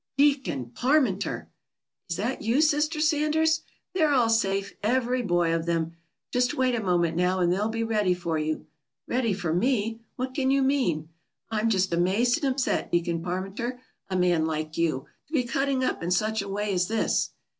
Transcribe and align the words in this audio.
"Deacon 0.17 0.71
Parmenter!" 0.73 1.45
"Is 2.09 2.15
that 2.17 2.41
you, 2.41 2.59
Sister 2.59 2.99
Sanders? 2.99 3.61
They're 3.93 4.11
all 4.13 4.31
safe 4.31 4.73
every 4.81 5.21
boy 5.21 5.53
of 5.53 5.67
them. 5.67 5.91
Just 6.33 6.55
wait 6.55 6.73
a 6.73 6.81
moment 6.81 7.15
now, 7.15 7.37
and 7.39 7.53
they'll 7.53 7.69
be 7.69 7.83
ready 7.83 8.15
for 8.15 8.39
you." 8.39 8.65
"Ready 9.07 9.31
for 9.31 9.53
me! 9.53 9.99
What 10.15 10.33
can 10.33 10.49
you 10.49 10.63
mean? 10.63 11.09
I'm 11.51 11.69
just 11.69 11.93
amazed 11.93 12.43
and 12.43 12.51
upset, 12.51 12.91
Deacon 12.91 13.21
Parmenter. 13.21 13.79
A 14.09 14.15
man 14.15 14.47
like 14.47 14.75
you, 14.75 15.05
to 15.27 15.33
be 15.33 15.43
cutting 15.43 15.83
up 15.83 16.01
in 16.01 16.09
such 16.09 16.41
a 16.41 16.49
way 16.49 16.73
as 16.73 16.87
this!" 16.87 17.29